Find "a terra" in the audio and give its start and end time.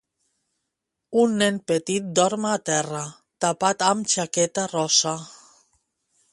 2.53-3.03